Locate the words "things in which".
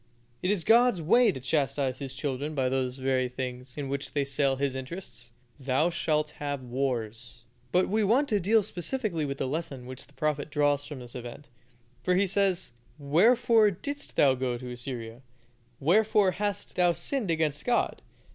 3.29-4.13